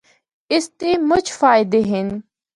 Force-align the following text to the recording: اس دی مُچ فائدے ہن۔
اس 0.53 0.65
دی 0.79 0.91
مُچ 1.09 1.25
فائدے 1.39 1.81
ہن۔ 1.89 2.07